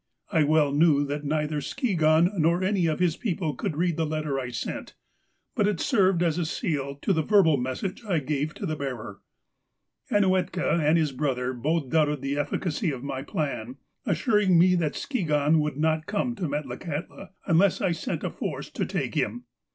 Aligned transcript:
"I 0.33 0.41
well 0.43 0.71
knew 0.71 1.05
that 1.05 1.23
neither 1.25 1.61
Skigahn 1.61 2.31
nor 2.39 2.63
any 2.63 2.87
of 2.87 2.97
his 2.97 3.15
people 3.15 3.53
could 3.53 3.77
read 3.77 3.97
the 3.97 4.03
letter 4.07 4.39
I 4.39 4.49
sent, 4.49 4.95
but 5.53 5.67
it 5.67 5.79
served 5.79 6.23
as 6.23 6.39
a 6.39 6.45
seal 6.47 6.95
to 7.03 7.13
the 7.13 7.21
verbal 7.21 7.57
message 7.57 8.03
I 8.03 8.17
gave 8.17 8.55
to 8.55 8.65
the 8.65 8.75
bearer. 8.75 9.21
Ainuetka 10.09 10.79
and 10.79 10.97
his 10.97 11.11
brother 11.11 11.53
both 11.53 11.91
doubted 11.91 12.21
the 12.23 12.35
efficacy 12.39 12.89
of 12.89 13.03
my 13.03 13.21
plan, 13.21 13.75
assuring 14.03 14.57
me 14.57 14.73
that 14.73 14.95
Skigahn 14.95 15.59
would 15.59 15.77
not 15.77 16.07
come 16.07 16.33
to 16.33 16.47
Metlakahtla 16.49 17.29
unless 17.45 17.79
I 17.79 17.91
sent 17.91 18.23
a 18.23 18.31
force 18.31 18.71
to 18.71 18.87
take 18.87 19.13
him. 19.13 19.45